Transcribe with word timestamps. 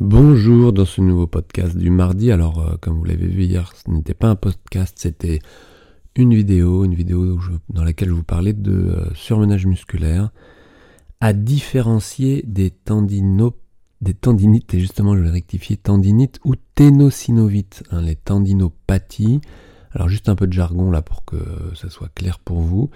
Bonjour 0.00 0.72
dans 0.72 0.84
ce 0.84 1.00
nouveau 1.00 1.28
podcast 1.28 1.76
du 1.76 1.88
mardi. 1.88 2.32
Alors, 2.32 2.58
euh, 2.58 2.74
comme 2.80 2.98
vous 2.98 3.04
l'avez 3.04 3.28
vu 3.28 3.44
hier, 3.44 3.72
ce 3.76 3.88
n'était 3.92 4.12
pas 4.12 4.26
un 4.26 4.34
podcast, 4.34 4.96
c'était 4.98 5.38
une 6.16 6.34
vidéo, 6.34 6.84
une 6.84 6.96
vidéo 6.96 7.38
dans 7.68 7.84
laquelle 7.84 8.08
je 8.08 8.14
vous 8.14 8.24
parlais 8.24 8.54
de 8.54 8.72
euh, 8.72 9.14
surmenage 9.14 9.66
musculaire 9.66 10.32
à 11.20 11.32
différencier 11.32 12.42
des 12.44 12.70
tendino, 12.70 13.54
des 14.00 14.14
tendinites, 14.14 14.74
et 14.74 14.80
justement 14.80 15.16
je 15.16 15.22
vais 15.22 15.30
rectifier, 15.30 15.76
tendinites 15.76 16.40
ou 16.44 16.56
ténosynovites, 16.74 17.84
hein, 17.92 18.02
les 18.02 18.16
tendinopathies. 18.16 19.40
Alors 19.92 20.08
juste 20.08 20.28
un 20.28 20.34
peu 20.34 20.48
de 20.48 20.52
jargon 20.52 20.90
là 20.90 21.02
pour 21.02 21.24
que 21.24 21.36
ça 21.76 21.88
soit 21.88 22.10
clair 22.16 22.40
pour 22.40 22.58
vous. 22.58 22.90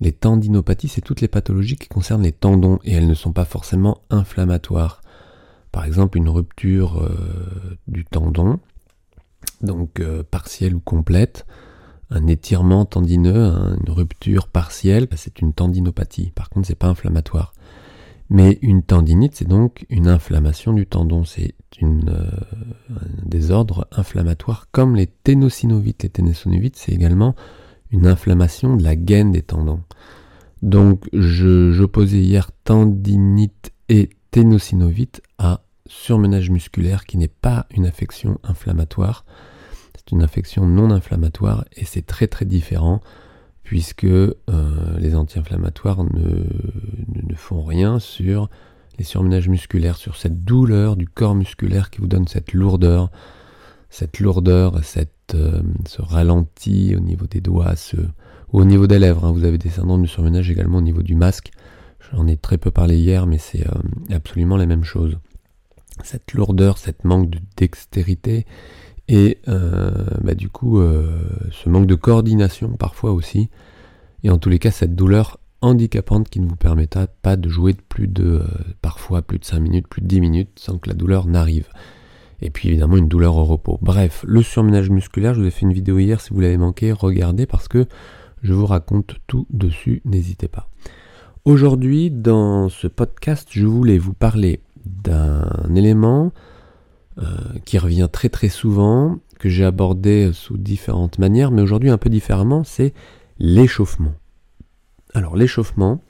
Les 0.00 0.10
tendinopathies, 0.10 0.88
c'est 0.88 1.00
toutes 1.00 1.20
les 1.20 1.28
pathologies 1.28 1.76
qui 1.76 1.86
concernent 1.86 2.24
les 2.24 2.32
tendons 2.32 2.80
et 2.84 2.94
elles 2.94 3.06
ne 3.06 3.14
sont 3.14 3.32
pas 3.32 3.44
forcément 3.44 4.02
inflammatoires 4.10 5.00
par 5.72 5.84
exemple 5.84 6.18
une 6.18 6.28
rupture 6.28 7.02
euh, 7.02 7.78
du 7.86 8.04
tendon, 8.04 8.58
donc 9.62 10.00
euh, 10.00 10.22
partielle 10.22 10.74
ou 10.74 10.80
complète, 10.80 11.46
un 12.10 12.26
étirement 12.26 12.84
tendineux, 12.84 13.52
une 13.84 13.92
rupture 13.92 14.48
partielle, 14.48 15.06
bah, 15.06 15.16
c'est 15.16 15.40
une 15.40 15.52
tendinopathie. 15.52 16.32
Par 16.34 16.50
contre, 16.50 16.66
c'est 16.66 16.74
pas 16.74 16.88
inflammatoire. 16.88 17.52
Mais 18.30 18.58
une 18.62 18.82
tendinite, 18.82 19.34
c'est 19.34 19.48
donc 19.48 19.84
une 19.90 20.06
inflammation 20.06 20.72
du 20.72 20.86
tendon. 20.86 21.24
C'est 21.24 21.54
euh, 21.82 22.30
un 22.90 23.26
désordre 23.26 23.88
inflammatoire 23.90 24.68
comme 24.70 24.94
les 24.94 25.08
ténosynovites. 25.08 26.04
Les 26.04 26.10
ténosynovites, 26.10 26.76
c'est 26.76 26.92
également 26.92 27.34
une 27.90 28.06
inflammation 28.06 28.76
de 28.76 28.84
la 28.84 28.94
gaine 28.94 29.32
des 29.32 29.42
tendons. 29.42 29.80
Donc, 30.62 31.08
j'opposais 31.12 32.20
hier 32.20 32.50
tendinite 32.64 33.72
et 33.88 34.10
ténosynovite 34.30 35.22
à 35.38 35.62
surmenage 35.86 36.50
musculaire 36.50 37.04
qui 37.04 37.18
n'est 37.18 37.28
pas 37.28 37.66
une 37.70 37.86
affection 37.86 38.38
inflammatoire. 38.44 39.24
C'est 39.96 40.12
une 40.12 40.22
infection 40.22 40.66
non 40.66 40.90
inflammatoire 40.90 41.64
et 41.76 41.84
c'est 41.84 42.06
très 42.06 42.26
très 42.26 42.44
différent 42.44 43.00
puisque 43.62 44.04
euh, 44.04 44.34
les 44.98 45.14
anti-inflammatoires 45.14 46.02
ne, 46.02 46.44
font 47.36 47.62
rien 47.62 47.98
sur 47.98 48.50
les 48.98 49.04
surmenages 49.04 49.48
musculaires, 49.48 49.96
sur 49.96 50.16
cette 50.16 50.44
douleur 50.44 50.96
du 50.96 51.06
corps 51.06 51.34
musculaire 51.34 51.90
qui 51.90 52.00
vous 52.00 52.08
donne 52.08 52.26
cette 52.26 52.52
lourdeur, 52.52 53.10
cette 53.88 54.18
lourdeur, 54.18 54.84
cette, 54.84 55.34
euh, 55.34 55.62
ce 55.86 56.02
ralenti 56.02 56.94
au 56.96 57.00
niveau 57.00 57.26
des 57.26 57.40
doigts, 57.40 57.74
au 58.52 58.64
niveau 58.64 58.86
des 58.86 58.98
lèvres. 58.98 59.24
Hein. 59.24 59.32
Vous 59.32 59.44
avez 59.44 59.58
des 59.58 59.70
syndromes 59.70 60.02
de 60.02 60.08
surmenage 60.08 60.50
également 60.50 60.78
au 60.78 60.82
niveau 60.82 61.02
du 61.02 61.14
masque. 61.14 61.50
J'en 62.12 62.26
ai 62.26 62.36
très 62.36 62.58
peu 62.58 62.70
parlé 62.70 62.96
hier, 62.96 63.26
mais 63.26 63.38
c'est 63.38 63.66
euh, 63.66 64.14
absolument 64.14 64.56
la 64.56 64.66
même 64.66 64.84
chose. 64.84 65.18
Cette 66.02 66.32
lourdeur, 66.32 66.78
cette 66.78 67.04
manque 67.04 67.30
de 67.30 67.38
dextérité 67.56 68.46
et 69.08 69.38
euh, 69.48 69.90
bah, 70.22 70.34
du 70.34 70.48
coup 70.48 70.78
euh, 70.78 71.20
ce 71.50 71.68
manque 71.68 71.86
de 71.86 71.94
coordination 71.94 72.70
parfois 72.76 73.12
aussi. 73.12 73.50
Et 74.22 74.30
en 74.30 74.38
tous 74.38 74.48
les 74.48 74.58
cas 74.58 74.70
cette 74.70 74.94
douleur 74.94 75.38
handicapante 75.60 76.28
qui 76.30 76.40
ne 76.40 76.48
vous 76.48 76.56
permettra 76.56 77.06
pas 77.06 77.36
de 77.36 77.48
jouer 77.48 77.74
de 77.74 77.82
plus 77.86 78.08
de 78.08 78.42
parfois 78.80 79.20
plus 79.20 79.38
de 79.38 79.44
5 79.44 79.60
minutes, 79.60 79.88
plus 79.88 80.00
de 80.00 80.06
10 80.06 80.20
minutes 80.20 80.50
sans 80.56 80.78
que 80.78 80.88
la 80.88 80.94
douleur 80.94 81.26
n'arrive. 81.26 81.68
Et 82.40 82.48
puis 82.48 82.68
évidemment 82.68 82.96
une 82.96 83.08
douleur 83.08 83.36
au 83.36 83.44
repos. 83.44 83.78
Bref, 83.82 84.24
le 84.26 84.42
surmenage 84.42 84.88
musculaire, 84.88 85.34
je 85.34 85.40
vous 85.40 85.46
ai 85.46 85.50
fait 85.50 85.66
une 85.66 85.74
vidéo 85.74 85.98
hier, 85.98 86.20
si 86.20 86.32
vous 86.32 86.40
l'avez 86.40 86.56
manqué, 86.56 86.92
regardez 86.92 87.44
parce 87.44 87.68
que 87.68 87.86
je 88.42 88.54
vous 88.54 88.64
raconte 88.64 89.16
tout 89.26 89.46
dessus, 89.50 90.00
n'hésitez 90.06 90.48
pas. 90.48 90.70
Aujourd'hui, 91.46 92.10
dans 92.10 92.68
ce 92.68 92.86
podcast, 92.86 93.48
je 93.50 93.64
voulais 93.64 93.96
vous 93.96 94.12
parler 94.12 94.60
d'un 94.84 95.74
élément 95.74 96.32
euh, 97.16 97.24
qui 97.64 97.78
revient 97.78 98.10
très 98.12 98.28
très 98.28 98.50
souvent, 98.50 99.18
que 99.38 99.48
j'ai 99.48 99.64
abordé 99.64 100.32
sous 100.34 100.58
différentes 100.58 101.18
manières, 101.18 101.50
mais 101.50 101.62
aujourd'hui 101.62 101.88
un 101.88 101.96
peu 101.96 102.10
différemment, 102.10 102.62
c'est 102.62 102.92
l'échauffement. 103.38 104.12
Alors 105.14 105.34
l'échauffement, 105.34 106.02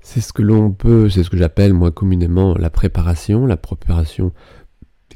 c'est 0.00 0.20
ce 0.20 0.32
que 0.32 0.42
l'on 0.42 0.70
peut, 0.70 1.10
c'est 1.10 1.24
ce 1.24 1.30
que 1.30 1.36
j'appelle 1.36 1.74
moi 1.74 1.90
communément 1.90 2.54
la 2.54 2.70
préparation, 2.70 3.44
la 3.44 3.56
préparation 3.56 4.32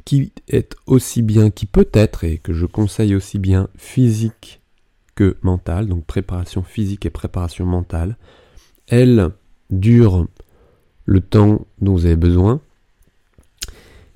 qui 0.05 0.33
est 0.49 0.75
aussi 0.87 1.23
bien, 1.23 1.51
qui 1.51 1.67
peut 1.67 1.89
être, 1.93 2.25
et 2.25 2.39
que 2.39 2.53
je 2.53 2.67
conseille 2.67 3.15
aussi 3.15 3.39
bien 3.39 3.69
physique 3.77 4.64
que 5.15 5.37
mentale, 5.43 5.87
donc 5.87 6.05
préparation 6.05 6.63
physique 6.63 7.07
et 7.07 7.11
préparation 7.11 7.67
mentale. 7.67 8.17
Elle 8.89 9.31
dure 9.71 10.27
le 11.05 11.21
temps 11.21 11.67
dont 11.81 11.93
vous 11.93 12.07
avez 12.07 12.17
besoin, 12.17 12.61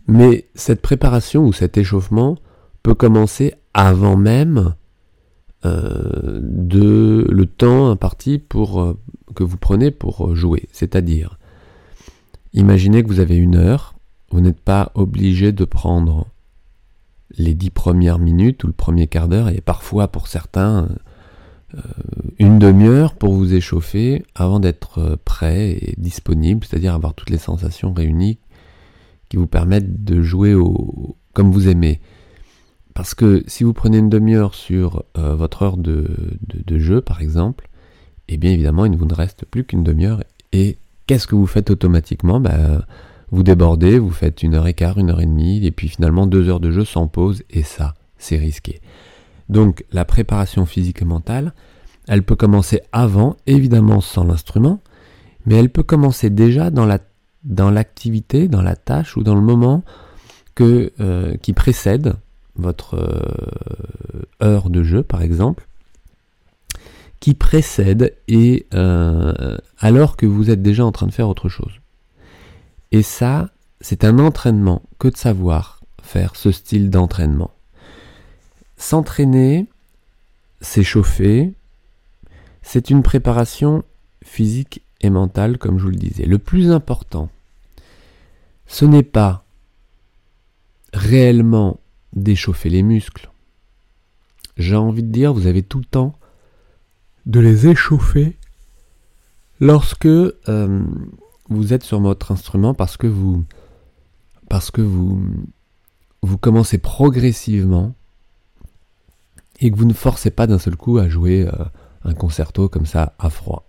mais 0.06 0.46
cette 0.54 0.82
préparation 0.82 1.46
ou 1.46 1.52
cet 1.52 1.76
échauffement 1.76 2.36
peut 2.82 2.94
commencer 2.94 3.54
avant 3.74 4.16
même 4.16 4.74
euh, 5.64 6.40
de 6.42 7.26
le 7.28 7.46
temps 7.46 7.90
imparti 7.90 8.38
pour 8.38 8.80
euh, 8.80 8.98
que 9.34 9.44
vous 9.44 9.56
prenez 9.56 9.90
pour 9.90 10.34
jouer. 10.34 10.68
C'est-à-dire, 10.72 11.38
imaginez 12.52 13.02
que 13.02 13.08
vous 13.08 13.20
avez 13.20 13.36
une 13.36 13.56
heure, 13.56 13.94
vous 14.30 14.40
n'êtes 14.40 14.60
pas 14.60 14.92
obligé 14.94 15.52
de 15.52 15.64
prendre 15.64 16.26
les 17.36 17.54
dix 17.54 17.70
premières 17.70 18.18
minutes 18.18 18.64
ou 18.64 18.68
le 18.68 18.72
premier 18.72 19.06
quart 19.06 19.28
d'heure, 19.28 19.48
et 19.48 19.60
parfois 19.60 20.08
pour 20.08 20.28
certains 20.28 20.88
euh, 21.74 21.80
une 22.38 22.58
demi-heure 22.58 23.14
pour 23.14 23.34
vous 23.34 23.52
échauffer 23.52 24.24
avant 24.34 24.58
d'être 24.58 24.98
euh, 24.98 25.16
prêt 25.22 25.72
et 25.72 25.94
disponible, 25.98 26.64
c'est-à-dire 26.64 26.94
avoir 26.94 27.12
toutes 27.12 27.30
les 27.30 27.38
sensations 27.38 27.92
réunies 27.92 28.38
qui 29.28 29.36
vous 29.36 29.46
permettent 29.46 30.02
de 30.02 30.22
jouer 30.22 30.54
au, 30.54 31.16
comme 31.34 31.52
vous 31.52 31.68
aimez. 31.68 32.00
Parce 32.94 33.14
que 33.14 33.44
si 33.46 33.64
vous 33.64 33.74
prenez 33.74 33.98
une 33.98 34.08
demi-heure 34.08 34.54
sur 34.54 35.04
euh, 35.18 35.34
votre 35.34 35.62
heure 35.62 35.76
de, 35.76 36.08
jeu, 36.68 37.02
par 37.02 37.20
exemple, 37.20 37.68
et 38.28 38.34
eh 38.34 38.36
bien 38.38 38.50
évidemment, 38.50 38.86
il 38.86 38.92
ne 38.92 38.96
vous 38.96 39.06
reste 39.08 39.44
plus 39.44 39.64
qu'une 39.64 39.84
demi-heure. 39.84 40.22
Et 40.52 40.78
qu'est-ce 41.06 41.26
que 41.26 41.34
vous 41.34 41.46
faites 41.46 41.70
automatiquement? 41.70 42.40
Bah, 42.40 42.86
vous 43.30 43.42
débordez, 43.42 43.98
vous 43.98 44.10
faites 44.10 44.42
une 44.42 44.54
heure 44.54 44.66
et 44.66 44.74
quart, 44.74 44.98
une 44.98 45.10
heure 45.10 45.20
et 45.20 45.26
demie, 45.26 45.64
et 45.64 45.70
puis 45.70 45.88
finalement 45.88 46.26
deux 46.26 46.48
heures 46.48 46.60
de 46.60 46.70
jeu 46.70 46.84
sans 46.84 47.08
pause, 47.08 47.42
et 47.50 47.62
ça, 47.62 47.94
c'est 48.16 48.36
risqué. 48.36 48.80
Donc 49.48 49.84
la 49.92 50.04
préparation 50.04 50.66
physique 50.66 51.02
et 51.02 51.04
mentale, 51.04 51.54
elle 52.06 52.22
peut 52.22 52.36
commencer 52.36 52.80
avant, 52.92 53.36
évidemment 53.46 54.00
sans 54.00 54.24
l'instrument, 54.24 54.80
mais 55.46 55.56
elle 55.56 55.70
peut 55.70 55.82
commencer 55.82 56.30
déjà 56.30 56.70
dans 56.70 56.86
la 56.86 56.98
dans 57.44 57.70
l'activité, 57.70 58.48
dans 58.48 58.62
la 58.62 58.76
tâche 58.76 59.16
ou 59.16 59.22
dans 59.22 59.34
le 59.34 59.40
moment 59.40 59.84
que, 60.54 60.92
euh, 61.00 61.36
qui 61.36 61.52
précède 61.52 62.14
votre 62.56 62.94
euh, 62.94 64.26
heure 64.42 64.70
de 64.70 64.82
jeu, 64.82 65.02
par 65.02 65.22
exemple, 65.22 65.66
qui 67.20 67.34
précède 67.34 68.16
et 68.26 68.66
euh, 68.74 69.56
alors 69.78 70.16
que 70.16 70.26
vous 70.26 70.50
êtes 70.50 70.62
déjà 70.62 70.84
en 70.84 70.92
train 70.92 71.06
de 71.06 71.12
faire 71.12 71.28
autre 71.28 71.48
chose. 71.48 71.72
Et 72.92 73.02
ça, 73.02 73.50
c'est 73.80 74.04
un 74.04 74.18
entraînement 74.18 74.82
que 74.98 75.08
de 75.08 75.16
savoir 75.16 75.80
faire 76.02 76.36
ce 76.36 76.52
style 76.52 76.90
d'entraînement. 76.90 77.50
S'entraîner, 78.76 79.66
s'échauffer, 80.60 81.52
c'est 82.62 82.90
une 82.90 83.02
préparation 83.02 83.84
physique 84.24 84.82
et 85.00 85.10
mentale, 85.10 85.58
comme 85.58 85.78
je 85.78 85.84
vous 85.84 85.90
le 85.90 85.96
disais. 85.96 86.24
Le 86.24 86.38
plus 86.38 86.70
important, 86.70 87.30
ce 88.66 88.84
n'est 88.84 89.02
pas 89.02 89.44
réellement 90.92 91.80
d'échauffer 92.14 92.68
les 92.68 92.82
muscles. 92.82 93.30
J'ai 94.56 94.76
envie 94.76 95.02
de 95.02 95.12
dire, 95.12 95.32
vous 95.32 95.46
avez 95.46 95.62
tout 95.62 95.78
le 95.78 95.84
temps 95.84 96.18
de 97.26 97.40
les 97.40 97.68
échauffer 97.68 98.36
lorsque 99.60 100.06
euh, 100.06 100.84
vous 101.48 101.72
êtes 101.72 101.82
sur 101.82 102.00
votre 102.00 102.32
instrument 102.32 102.74
parce 102.74 102.96
que 102.96 103.06
vous 103.06 103.44
parce 104.48 104.70
que 104.70 104.80
vous 104.80 105.22
vous 106.22 106.38
commencez 106.38 106.78
progressivement 106.78 107.94
et 109.60 109.70
que 109.70 109.76
vous 109.76 109.84
ne 109.84 109.92
forcez 109.92 110.30
pas 110.30 110.46
d'un 110.46 110.58
seul 110.58 110.76
coup 110.76 110.98
à 110.98 111.08
jouer 111.08 111.46
euh, 111.46 111.64
un 112.04 112.14
concerto 112.14 112.68
comme 112.68 112.86
ça 112.86 113.14
à 113.18 113.30
froid. 113.30 113.68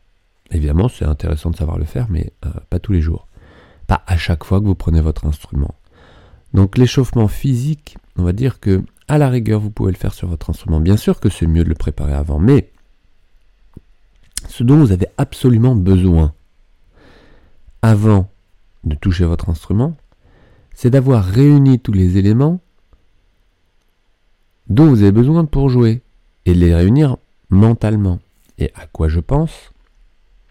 Évidemment, 0.51 0.87
c'est 0.87 1.05
intéressant 1.05 1.51
de 1.51 1.55
savoir 1.55 1.77
le 1.77 1.85
faire, 1.85 2.07
mais 2.09 2.31
euh, 2.45 2.49
pas 2.69 2.79
tous 2.79 2.91
les 2.91 3.01
jours. 3.01 3.27
Pas 3.87 4.03
à 4.07 4.17
chaque 4.17 4.43
fois 4.43 4.59
que 4.59 4.65
vous 4.65 4.75
prenez 4.75 5.01
votre 5.01 5.25
instrument. 5.25 5.75
Donc 6.53 6.77
l'échauffement 6.77 7.27
physique, 7.27 7.97
on 8.17 8.23
va 8.23 8.33
dire 8.33 8.59
que 8.59 8.83
à 9.07 9.17
la 9.17 9.29
rigueur, 9.29 9.59
vous 9.59 9.71
pouvez 9.71 9.91
le 9.91 9.97
faire 9.97 10.13
sur 10.13 10.27
votre 10.27 10.49
instrument. 10.49 10.79
Bien 10.79 10.97
sûr 10.97 11.19
que 11.19 11.29
c'est 11.29 11.47
mieux 11.47 11.63
de 11.63 11.69
le 11.69 11.75
préparer 11.75 12.13
avant, 12.13 12.39
mais 12.39 12.71
ce 14.47 14.63
dont 14.63 14.77
vous 14.77 14.91
avez 14.91 15.07
absolument 15.17 15.75
besoin 15.75 16.33
avant 17.81 18.29
de 18.83 18.95
toucher 18.95 19.25
votre 19.25 19.49
instrument, 19.49 19.95
c'est 20.73 20.89
d'avoir 20.89 21.25
réuni 21.25 21.79
tous 21.79 21.91
les 21.93 22.17
éléments 22.17 22.61
dont 24.67 24.87
vous 24.87 25.01
avez 25.01 25.11
besoin 25.11 25.45
pour 25.45 25.69
jouer 25.69 26.01
et 26.45 26.53
les 26.53 26.73
réunir 26.73 27.17
mentalement. 27.49 28.19
Et 28.57 28.71
à 28.75 28.85
quoi 28.87 29.07
je 29.07 29.19
pense? 29.19 29.71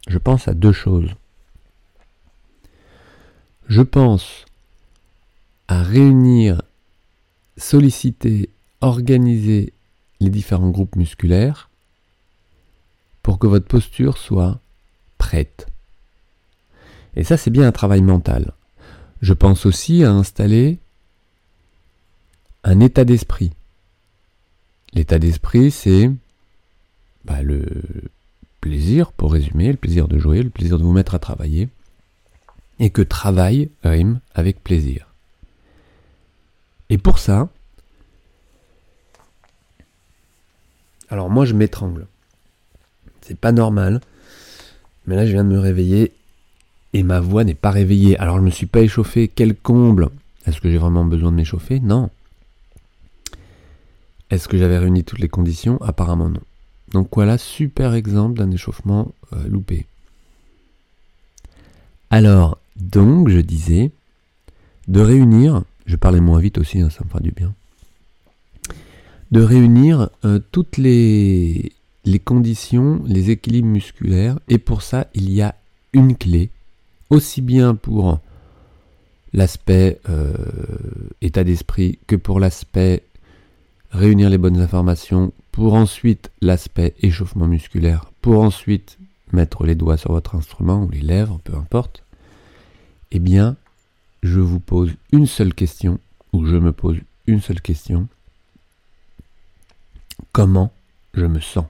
Je 0.08 0.18
pense 0.18 0.48
à 0.48 0.54
deux 0.54 0.72
choses. 0.72 1.14
Je 3.68 3.82
pense 3.82 4.46
à 5.68 5.82
réunir, 5.82 6.62
solliciter, 7.56 8.50
organiser 8.80 9.72
les 10.20 10.30
différents 10.30 10.70
groupes 10.70 10.96
musculaires 10.96 11.68
pour 13.22 13.38
que 13.38 13.46
votre 13.46 13.66
posture 13.66 14.16
soit 14.16 14.60
prête. 15.18 15.68
Et 17.18 17.24
ça, 17.24 17.36
c'est 17.36 17.50
bien 17.50 17.66
un 17.66 17.72
travail 17.72 18.00
mental. 18.00 18.52
Je 19.20 19.34
pense 19.34 19.66
aussi 19.66 20.04
à 20.04 20.12
installer 20.12 20.78
un 22.62 22.78
état 22.78 23.04
d'esprit. 23.04 23.50
L'état 24.94 25.18
d'esprit, 25.18 25.72
c'est 25.72 26.12
bah, 27.24 27.42
le 27.42 27.64
plaisir, 28.60 29.10
pour 29.10 29.32
résumer, 29.32 29.72
le 29.72 29.76
plaisir 29.76 30.06
de 30.06 30.16
jouer, 30.16 30.44
le 30.44 30.50
plaisir 30.50 30.78
de 30.78 30.84
vous 30.84 30.92
mettre 30.92 31.16
à 31.16 31.18
travailler, 31.18 31.68
et 32.78 32.90
que 32.90 33.02
travail 33.02 33.68
rime 33.82 34.20
avec 34.36 34.62
plaisir. 34.62 35.08
Et 36.88 36.98
pour 36.98 37.18
ça, 37.18 37.48
alors 41.10 41.30
moi 41.30 41.44
je 41.44 41.54
m'étrangle. 41.54 42.06
C'est 43.22 43.38
pas 43.38 43.52
normal, 43.52 44.00
mais 45.06 45.16
là 45.16 45.26
je 45.26 45.32
viens 45.32 45.44
de 45.44 45.50
me 45.50 45.58
réveiller 45.58 46.12
et 46.92 47.02
ma 47.02 47.20
voix 47.20 47.44
n'est 47.44 47.54
pas 47.54 47.70
réveillée. 47.70 48.18
Alors 48.18 48.38
je 48.38 48.42
me 48.42 48.50
suis 48.50 48.66
pas 48.66 48.80
échauffé, 48.80 49.28
quel 49.28 49.54
comble 49.54 50.08
Est-ce 50.46 50.60
que 50.60 50.70
j'ai 50.70 50.78
vraiment 50.78 51.04
besoin 51.04 51.30
de 51.30 51.36
m'échauffer? 51.36 51.80
Non. 51.80 52.10
Est-ce 54.30 54.48
que 54.48 54.58
j'avais 54.58 54.78
réuni 54.78 55.04
toutes 55.04 55.20
les 55.20 55.28
conditions? 55.28 55.80
Apparemment 55.82 56.28
non. 56.28 56.40
Donc 56.92 57.08
voilà, 57.14 57.38
super 57.38 57.94
exemple 57.94 58.38
d'un 58.38 58.50
échauffement 58.50 59.12
euh, 59.32 59.48
loupé. 59.48 59.86
Alors, 62.10 62.58
donc, 62.76 63.28
je 63.28 63.40
disais, 63.40 63.90
de 64.86 65.00
réunir, 65.00 65.62
je 65.84 65.96
parlais 65.96 66.20
moins 66.20 66.40
vite 66.40 66.56
aussi, 66.56 66.80
hein, 66.80 66.88
ça 66.88 67.04
me 67.04 67.10
fera 67.10 67.20
du 67.20 67.32
bien, 67.32 67.52
de 69.30 69.42
réunir 69.42 70.08
euh, 70.24 70.40
toutes 70.50 70.78
les 70.78 71.72
conditions, 72.24 73.02
les 73.06 73.30
équilibres 73.30 73.68
musculaires, 73.68 74.38
et 74.48 74.56
pour 74.56 74.80
ça, 74.80 75.08
il 75.12 75.30
y 75.30 75.42
a 75.42 75.54
une 75.92 76.16
clé, 76.16 76.50
aussi 77.10 77.40
bien 77.42 77.74
pour 77.74 78.20
l'aspect 79.32 80.00
euh, 80.08 80.34
état 81.20 81.44
d'esprit 81.44 81.98
que 82.06 82.16
pour 82.16 82.40
l'aspect 82.40 83.02
réunir 83.90 84.30
les 84.30 84.38
bonnes 84.38 84.60
informations, 84.60 85.32
pour 85.52 85.74
ensuite 85.74 86.30
l'aspect 86.40 86.94
échauffement 87.00 87.46
musculaire, 87.46 88.10
pour 88.20 88.42
ensuite 88.42 88.98
mettre 89.32 89.64
les 89.64 89.74
doigts 89.74 89.96
sur 89.96 90.12
votre 90.12 90.34
instrument 90.34 90.84
ou 90.84 90.90
les 90.90 91.00
lèvres, 91.00 91.40
peu 91.44 91.54
importe, 91.54 92.02
eh 93.10 93.18
bien, 93.18 93.56
je 94.22 94.40
vous 94.40 94.60
pose 94.60 94.92
une 95.12 95.26
seule 95.26 95.54
question, 95.54 95.98
ou 96.32 96.46
je 96.46 96.56
me 96.56 96.72
pose 96.72 96.98
une 97.26 97.40
seule 97.40 97.60
question. 97.60 98.08
Comment 100.32 100.72
je 101.14 101.24
me 101.24 101.40
sens? 101.40 101.66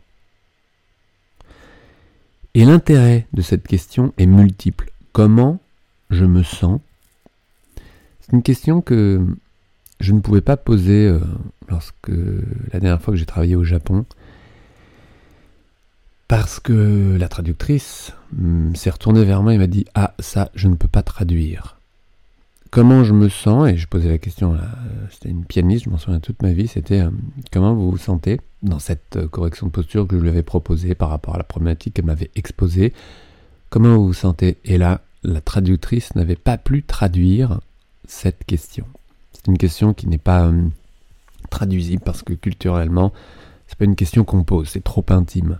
Et 2.54 2.64
l'intérêt 2.64 3.26
de 3.32 3.42
cette 3.42 3.66
question 3.66 4.12
est 4.18 4.26
multiple. 4.26 4.90
Comment 5.18 5.58
je 6.10 6.24
me 6.24 6.44
sens? 6.44 6.80
C'est 8.20 8.34
une 8.34 8.44
question 8.44 8.80
que 8.80 9.26
je 9.98 10.12
ne 10.12 10.20
pouvais 10.20 10.42
pas 10.42 10.56
poser 10.56 11.08
euh, 11.08 11.18
lorsque 11.68 12.12
la 12.72 12.78
dernière 12.78 13.02
fois 13.02 13.14
que 13.14 13.18
j'ai 13.18 13.26
travaillé 13.26 13.56
au 13.56 13.64
Japon, 13.64 14.06
parce 16.28 16.60
que 16.60 17.16
la 17.18 17.26
traductrice 17.26 18.12
hmm, 18.32 18.76
s'est 18.76 18.90
retournée 18.90 19.24
vers 19.24 19.42
moi 19.42 19.54
et 19.54 19.58
m'a 19.58 19.66
dit 19.66 19.86
Ah, 19.96 20.14
ça, 20.20 20.52
je 20.54 20.68
ne 20.68 20.76
peux 20.76 20.86
pas 20.86 21.02
traduire. 21.02 21.80
Comment 22.70 23.02
je 23.02 23.12
me 23.12 23.28
sens? 23.28 23.68
Et 23.68 23.76
je 23.76 23.88
posais 23.88 24.08
la 24.08 24.18
question, 24.18 24.56
c'était 25.10 25.30
une 25.30 25.44
pianiste, 25.44 25.86
je 25.86 25.90
m'en 25.90 25.98
souviens 25.98 26.20
toute 26.20 26.42
ma 26.44 26.52
vie, 26.52 26.68
c'était 26.68 27.00
euh, 27.00 27.10
Comment 27.50 27.74
vous 27.74 27.90
vous 27.90 27.98
sentez 27.98 28.40
dans 28.62 28.78
cette 28.78 29.16
euh, 29.16 29.26
correction 29.26 29.66
de 29.66 29.72
posture 29.72 30.06
que 30.06 30.16
je 30.16 30.22
lui 30.22 30.28
avais 30.28 30.44
proposée 30.44 30.94
par 30.94 31.08
rapport 31.08 31.34
à 31.34 31.38
la 31.38 31.44
problématique 31.44 31.94
qu'elle 31.94 32.04
m'avait 32.04 32.30
exposée? 32.36 32.92
Comment 33.68 33.96
vous 33.96 34.06
vous 34.06 34.14
sentez? 34.14 34.58
Et 34.64 34.78
là, 34.78 35.00
la 35.22 35.40
traductrice 35.40 36.14
n'avait 36.14 36.36
pas 36.36 36.58
pu 36.58 36.82
traduire 36.82 37.60
cette 38.06 38.44
question. 38.44 38.86
C'est 39.32 39.46
une 39.46 39.58
question 39.58 39.94
qui 39.94 40.08
n'est 40.08 40.18
pas 40.18 40.46
euh, 40.46 40.68
traduisible 41.50 42.02
parce 42.04 42.22
que 42.22 42.32
culturellement, 42.32 43.12
c'est 43.66 43.78
pas 43.78 43.84
une 43.84 43.96
question 43.96 44.24
qu'on 44.24 44.44
pose, 44.44 44.68
c'est 44.68 44.84
trop 44.84 45.04
intime. 45.10 45.58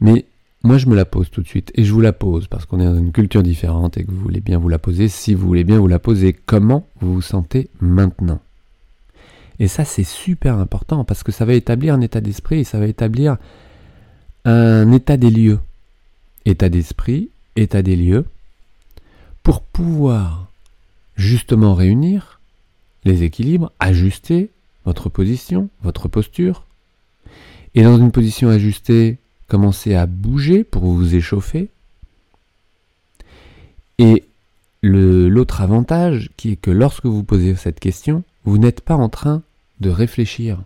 Mais 0.00 0.26
moi, 0.64 0.78
je 0.78 0.86
me 0.86 0.94
la 0.94 1.04
pose 1.04 1.30
tout 1.30 1.42
de 1.42 1.48
suite 1.48 1.72
et 1.74 1.84
je 1.84 1.92
vous 1.92 2.00
la 2.00 2.12
pose 2.12 2.46
parce 2.46 2.66
qu'on 2.66 2.80
est 2.80 2.84
dans 2.84 2.96
une 2.96 3.12
culture 3.12 3.42
différente 3.42 3.96
et 3.96 4.04
que 4.04 4.10
vous 4.10 4.20
voulez 4.20 4.40
bien 4.40 4.58
vous 4.58 4.68
la 4.68 4.78
poser. 4.78 5.08
Si 5.08 5.34
vous 5.34 5.46
voulez 5.46 5.64
bien 5.64 5.78
vous 5.78 5.88
la 5.88 5.98
poser, 5.98 6.32
comment 6.32 6.86
vous 7.00 7.14
vous 7.14 7.22
sentez 7.22 7.68
maintenant? 7.80 8.40
Et 9.58 9.68
ça, 9.68 9.84
c'est 9.84 10.04
super 10.04 10.58
important 10.58 11.04
parce 11.04 11.22
que 11.22 11.32
ça 11.32 11.44
va 11.44 11.54
établir 11.54 11.94
un 11.94 12.00
état 12.00 12.20
d'esprit 12.20 12.60
et 12.60 12.64
ça 12.64 12.78
va 12.78 12.86
établir 12.86 13.36
un 14.44 14.90
état 14.92 15.16
des 15.16 15.30
lieux. 15.30 15.58
État 16.44 16.68
d'esprit, 16.68 17.30
état 17.56 17.82
des 17.82 17.96
lieux, 17.96 18.24
pour 19.42 19.62
pouvoir 19.62 20.48
justement 21.16 21.74
réunir 21.74 22.40
les 23.04 23.22
équilibres, 23.22 23.72
ajuster 23.80 24.50
votre 24.84 25.08
position, 25.08 25.68
votre 25.82 26.08
posture. 26.08 26.66
Et 27.74 27.82
dans 27.82 27.98
une 27.98 28.12
position 28.12 28.48
ajustée, 28.48 29.18
commencez 29.48 29.94
à 29.94 30.06
bouger 30.06 30.64
pour 30.64 30.84
vous 30.84 31.14
échauffer. 31.14 31.68
Et 33.98 34.24
l'autre 34.82 35.60
avantage 35.60 36.30
qui 36.36 36.52
est 36.52 36.56
que 36.56 36.70
lorsque 36.70 37.06
vous 37.06 37.22
posez 37.22 37.54
cette 37.56 37.80
question, 37.80 38.24
vous 38.44 38.58
n'êtes 38.58 38.80
pas 38.80 38.96
en 38.96 39.08
train 39.08 39.42
de 39.80 39.90
réfléchir. 39.90 40.58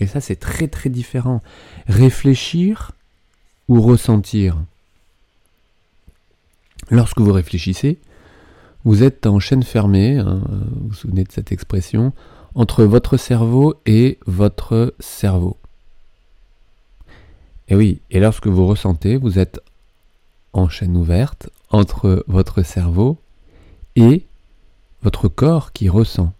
Et 0.00 0.06
ça, 0.06 0.20
c'est 0.20 0.36
très 0.36 0.66
très 0.66 0.90
différent. 0.90 1.42
Réfléchir 1.86 2.92
ou 3.68 3.80
ressentir. 3.80 4.56
Lorsque 6.90 7.20
vous 7.20 7.32
réfléchissez, 7.32 7.98
vous 8.84 9.02
êtes 9.02 9.26
en 9.26 9.38
chaîne 9.38 9.62
fermée, 9.62 10.18
hein, 10.18 10.40
vous 10.48 10.88
vous 10.88 10.94
souvenez 10.94 11.24
de 11.24 11.32
cette 11.32 11.52
expression, 11.52 12.12
entre 12.54 12.84
votre 12.84 13.16
cerveau 13.16 13.74
et 13.86 14.18
votre 14.26 14.94
cerveau. 14.98 15.56
Et 17.68 17.76
oui, 17.76 18.00
et 18.10 18.18
lorsque 18.18 18.48
vous 18.48 18.66
ressentez, 18.66 19.16
vous 19.16 19.38
êtes 19.38 19.60
en 20.52 20.68
chaîne 20.68 20.96
ouverte 20.96 21.48
entre 21.70 22.24
votre 22.26 22.62
cerveau 22.62 23.18
et 23.94 24.26
votre 25.02 25.28
corps 25.28 25.72
qui 25.72 25.88
ressent. 25.88 26.32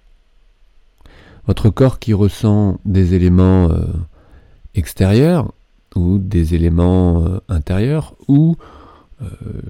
Votre 1.47 1.71
corps 1.71 2.01
qui 2.01 2.13
ressent 2.13 2.79
des 2.85 3.15
éléments 3.15 3.71
euh, 3.71 3.85
extérieurs 4.75 5.53
ou 5.95 6.19
des 6.19 6.55
éléments 6.55 7.25
euh, 7.25 7.39
intérieurs 7.49 8.15
ou 8.27 8.57
euh, 9.23 9.27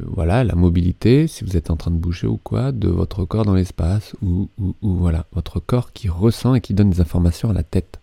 voilà, 0.07 0.45
la 0.45 0.55
mobilité, 0.55 1.27
si 1.27 1.45
vous 1.45 1.57
êtes 1.57 1.71
en 1.71 1.77
train 1.77 1.91
de 1.91 1.97
bouger 1.97 2.27
ou 2.27 2.39
quoi, 2.43 2.73
de 2.73 2.89
votre 2.89 3.25
corps 3.25 3.45
dans 3.45 3.55
l'espace, 3.55 4.15
ou, 4.23 4.49
ou, 4.59 4.75
voilà, 4.83 5.27
votre 5.33 5.59
corps 5.59 5.93
qui 5.93 6.09
ressent 6.09 6.55
et 6.55 6.61
qui 6.61 6.75
donne 6.75 6.91
des 6.91 7.01
informations 7.01 7.51
à 7.51 7.53
la 7.53 7.63
tête. 7.63 8.01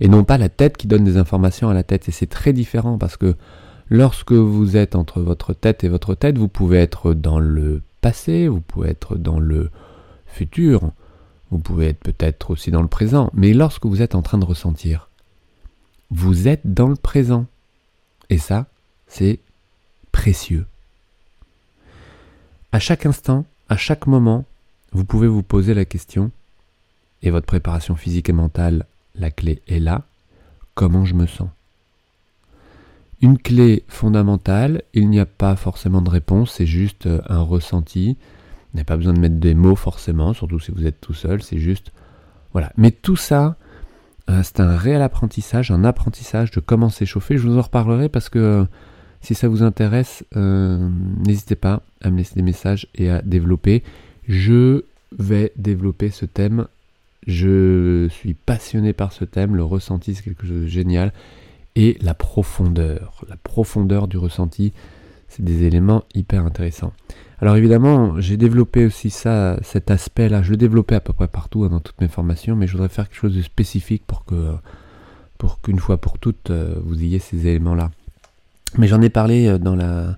Et 0.00 0.08
non 0.08 0.24
pas 0.24 0.38
la 0.38 0.48
tête 0.48 0.76
qui 0.76 0.86
donne 0.86 1.04
des 1.04 1.16
informations 1.16 1.68
à 1.68 1.74
la 1.74 1.82
tête. 1.82 2.08
Et 2.08 2.12
c'est 2.12 2.26
très 2.26 2.52
différent 2.52 2.98
parce 2.98 3.16
que 3.16 3.36
lorsque 3.90 4.32
vous 4.32 4.76
êtes 4.76 4.96
entre 4.96 5.20
votre 5.20 5.52
tête 5.52 5.84
et 5.84 5.88
votre 5.88 6.14
tête, 6.14 6.38
vous 6.38 6.48
pouvez 6.48 6.78
être 6.78 7.14
dans 7.14 7.38
le 7.38 7.82
passé, 8.00 8.48
vous 8.48 8.60
pouvez 8.60 8.90
être 8.90 9.16
dans 9.16 9.38
le 9.38 9.70
futur, 10.26 10.90
vous 11.50 11.58
pouvez 11.58 11.88
être 11.88 12.00
peut-être 12.00 12.50
aussi 12.50 12.70
dans 12.70 12.82
le 12.82 12.88
présent. 12.88 13.30
Mais 13.34 13.52
lorsque 13.52 13.86
vous 13.86 14.02
êtes 14.02 14.14
en 14.14 14.22
train 14.22 14.38
de 14.38 14.44
ressentir, 14.44 15.10
vous 16.10 16.48
êtes 16.48 16.62
dans 16.64 16.88
le 16.88 16.96
présent. 16.96 17.46
Et 18.30 18.38
ça, 18.38 18.66
c'est 19.06 19.38
précieux. 20.12 20.66
À 22.70 22.78
chaque 22.80 23.06
instant, 23.06 23.46
à 23.70 23.78
chaque 23.78 24.06
moment, 24.06 24.44
vous 24.92 25.04
pouvez 25.04 25.26
vous 25.26 25.42
poser 25.42 25.72
la 25.72 25.86
question, 25.86 26.30
et 27.22 27.30
votre 27.30 27.46
préparation 27.46 27.96
physique 27.96 28.28
et 28.28 28.34
mentale, 28.34 28.84
la 29.14 29.30
clé 29.30 29.62
est 29.68 29.78
là, 29.78 30.04
comment 30.74 31.06
je 31.06 31.14
me 31.14 31.26
sens? 31.26 31.48
Une 33.22 33.38
clé 33.38 33.84
fondamentale, 33.88 34.82
il 34.92 35.08
n'y 35.08 35.18
a 35.18 35.26
pas 35.26 35.56
forcément 35.56 36.02
de 36.02 36.10
réponse, 36.10 36.52
c'est 36.52 36.66
juste 36.66 37.06
euh, 37.06 37.20
un 37.28 37.40
ressenti. 37.40 38.16
Vous 38.70 38.76
n'avez 38.76 38.84
pas 38.84 38.96
besoin 38.96 39.14
de 39.14 39.18
mettre 39.18 39.36
des 39.36 39.54
mots 39.54 39.74
forcément, 39.74 40.34
surtout 40.34 40.60
si 40.60 40.70
vous 40.70 40.86
êtes 40.86 41.00
tout 41.00 41.14
seul, 41.14 41.42
c'est 41.42 41.58
juste... 41.58 41.90
Voilà. 42.52 42.70
Mais 42.76 42.92
tout 42.92 43.16
ça, 43.16 43.56
euh, 44.30 44.42
c'est 44.44 44.60
un 44.60 44.76
réel 44.76 45.02
apprentissage, 45.02 45.70
un 45.70 45.84
apprentissage 45.84 46.50
de 46.50 46.60
comment 46.60 46.90
s'échauffer. 46.90 47.38
Je 47.38 47.48
vous 47.48 47.58
en 47.58 47.62
reparlerai 47.62 48.08
parce 48.08 48.28
que 48.28 48.38
euh, 48.38 48.64
si 49.20 49.34
ça 49.34 49.48
vous 49.48 49.62
intéresse, 49.62 50.24
euh, 50.36 50.88
n'hésitez 51.26 51.56
pas 51.56 51.82
à 52.00 52.10
me 52.10 52.18
laisser 52.18 52.34
des 52.34 52.42
messages 52.42 52.88
et 52.94 53.10
à 53.10 53.22
développer. 53.22 53.82
Je 54.28 54.84
vais 55.18 55.52
développer 55.56 56.10
ce 56.10 56.24
thème. 56.24 56.66
Je 57.26 58.08
suis 58.10 58.34
passionné 58.34 58.92
par 58.92 59.12
ce 59.12 59.24
thème. 59.24 59.56
Le 59.56 59.64
ressenti, 59.64 60.14
c'est 60.14 60.22
quelque 60.22 60.46
chose 60.46 60.62
de 60.62 60.66
génial. 60.66 61.12
Et 61.76 61.98
la 62.00 62.14
profondeur. 62.14 63.24
La 63.28 63.36
profondeur 63.36 64.08
du 64.08 64.18
ressenti, 64.18 64.72
c'est 65.28 65.44
des 65.44 65.64
éléments 65.64 66.04
hyper 66.14 66.44
intéressants. 66.44 66.92
Alors 67.40 67.56
évidemment, 67.56 68.20
j'ai 68.20 68.36
développé 68.36 68.84
aussi 68.84 69.10
ça, 69.10 69.58
cet 69.62 69.90
aspect-là, 69.92 70.42
je 70.42 70.50
le 70.50 70.56
développais 70.56 70.96
à 70.96 71.00
peu 71.00 71.12
près 71.12 71.28
partout 71.28 71.62
hein, 71.62 71.68
dans 71.68 71.78
toutes 71.78 72.00
mes 72.00 72.08
formations, 72.08 72.56
mais 72.56 72.66
je 72.66 72.72
voudrais 72.72 72.88
faire 72.88 73.08
quelque 73.08 73.20
chose 73.20 73.36
de 73.36 73.42
spécifique 73.42 74.02
pour 74.06 74.24
que 74.24 74.54
pour 75.36 75.60
qu'une 75.60 75.78
fois 75.78 75.98
pour 75.98 76.18
toutes 76.18 76.50
euh, 76.50 76.74
vous 76.84 77.00
ayez 77.00 77.20
ces 77.20 77.46
éléments-là. 77.46 77.92
Mais 78.76 78.86
j'en 78.86 79.00
ai 79.00 79.08
parlé 79.08 79.46
euh, 79.46 79.58
dans 79.58 79.74
la 79.74 80.16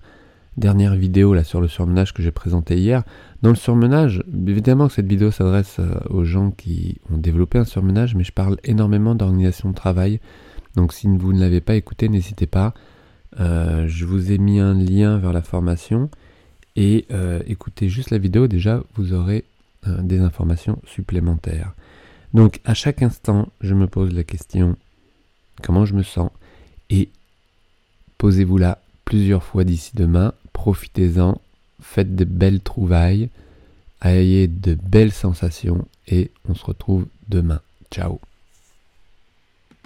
dernière 0.57 0.95
vidéo 0.95 1.33
là 1.33 1.45
sur 1.45 1.61
le 1.61 1.69
surmenage 1.69 2.13
que 2.13 2.23
j'ai 2.23 2.33
présenté 2.33 2.77
hier. 2.77 3.03
Dans 3.43 3.51
le 3.51 3.57
surmenage, 3.57 4.23
évidemment 4.47 4.89
que 4.89 4.95
cette 4.95 5.09
vidéo 5.09 5.31
s'adresse 5.31 5.77
euh, 5.79 5.95
aux 6.11 6.25
gens 6.25 6.51
qui 6.51 6.99
ont 7.13 7.17
développé 7.17 7.59
un 7.59 7.65
surmenage, 7.65 8.15
mais 8.15 8.25
je 8.25 8.33
parle 8.33 8.57
énormément 8.65 9.15
d'organisation 9.15 9.71
de 9.71 9.75
travail. 9.75 10.21
Donc 10.75 10.93
si 10.93 11.07
vous 11.07 11.33
ne 11.33 11.41
l'avez 11.41 11.61
pas 11.61 11.75
écouté, 11.75 12.09
n'hésitez 12.09 12.47
pas. 12.47 12.75
je 13.39 14.05
vous 14.05 14.33
ai 14.33 14.39
mis 14.39 14.61
un 14.61 14.75
lien 14.75 15.19
vers 15.19 15.33
la 15.33 15.43
formation 15.43 16.11
et 16.77 17.07
euh, 17.11 17.43
écoutez 17.47 17.89
juste 17.89 18.11
la 18.11 18.19
vidéo, 18.19 18.47
déjà 18.47 18.83
vous 18.95 19.13
aurez 19.13 19.45
euh, 19.87 20.01
des 20.03 20.21
informations 20.21 20.81
supplémentaires. 20.87 21.75
Donc 22.33 22.61
à 22.65 22.75
chaque 22.75 23.03
instant, 23.03 23.49
je 23.61 23.75
me 23.75 23.87
pose 23.87 24.15
la 24.15 24.23
question 24.23 24.77
comment 25.63 25.85
je 25.85 25.95
me 25.95 26.03
sens? 26.03 26.31
Et 26.89 27.11
posez-vous 28.21 28.59
là 28.59 28.83
plusieurs 29.07 29.43
fois 29.43 29.65
d'ici 29.65 29.93
demain, 29.95 30.35
profitez-en, 30.53 31.41
faites 31.81 32.15
de 32.15 32.25
belles 32.25 32.61
trouvailles, 32.61 33.31
ayez 34.05 34.47
de 34.47 34.75
belles 34.75 35.11
sensations 35.11 35.89
et 36.07 36.31
on 36.47 36.55
se 36.55 36.67
retrouve 36.67 37.07
demain. 37.29 37.63
Ciao 37.91 38.21